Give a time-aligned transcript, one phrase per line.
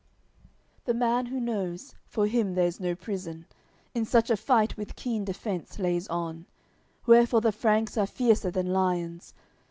[0.79, 3.45] CXLII The man who knows, for him there's no prison,
[3.93, 6.47] In such a fight with keen defence lays on;
[7.05, 9.35] Wherefore the Franks are fiercer than lions.